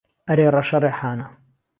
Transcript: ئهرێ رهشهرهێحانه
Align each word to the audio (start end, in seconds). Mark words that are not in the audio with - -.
ئهرێ 0.27 0.47
رهشهرهێحانه 0.55 1.25